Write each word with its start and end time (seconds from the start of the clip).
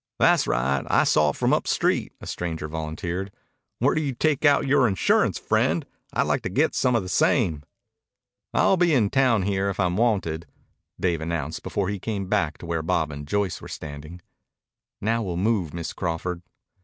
"Tha's 0.19 0.47
right. 0.47 0.83
I 0.89 1.03
saw 1.03 1.29
it 1.29 1.35
from 1.35 1.53
up 1.53 1.67
street," 1.67 2.11
a 2.19 2.25
stranger 2.25 2.67
volunteered. 2.67 3.31
"Where 3.77 3.93
do 3.93 4.01
you 4.01 4.15
take 4.15 4.43
out 4.45 4.65
yore 4.65 4.87
insurance, 4.87 5.37
friend? 5.37 5.85
I'd 6.11 6.23
like 6.25 6.41
to 6.41 6.49
get 6.49 6.73
some 6.73 6.95
of 6.95 7.03
the 7.03 7.07
same." 7.07 7.61
"I'll 8.51 8.77
be 8.77 8.95
in 8.95 9.11
town 9.11 9.43
here 9.43 9.69
if 9.69 9.79
I'm 9.79 9.97
wanted," 9.97 10.47
Dave 10.99 11.21
announced 11.21 11.61
before 11.61 11.87
he 11.87 11.99
came 11.99 12.25
back 12.25 12.57
to 12.57 12.65
where 12.65 12.81
Bob 12.81 13.11
and 13.11 13.27
Joyce 13.27 13.61
were 13.61 13.67
standing. 13.67 14.23
"Now 15.01 15.21
we'll 15.21 15.37
move, 15.37 15.71
Miss 15.71 15.93
Crawford." 15.93 16.41